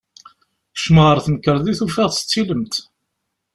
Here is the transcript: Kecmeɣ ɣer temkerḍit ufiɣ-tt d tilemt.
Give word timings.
Kecmeɣ 0.73 1.05
ɣer 1.07 1.19
temkerḍit 1.25 1.79
ufiɣ-tt 1.85 2.25
d 2.25 2.27
tilemt. 2.31 2.75